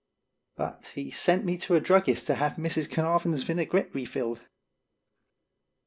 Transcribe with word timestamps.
But 0.55 0.93
he 0.95 1.11
sent 1.11 1.45
me 1.45 1.59
to 1.59 1.75
a 1.75 1.79
druggist 1.79 2.25
to 2.25 2.33
have 2.33 2.53
Mrs. 2.55 2.89
Carnavon's 2.89 3.43
vinaigrette 3.43 3.93
refilled. 3.93 4.41